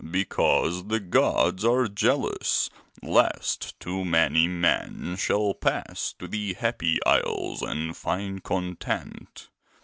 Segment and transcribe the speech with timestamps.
[0.09, 2.71] Because the gods are jealous,
[3.03, 9.49] lest too many men shall pass to the Happy Isles and find content.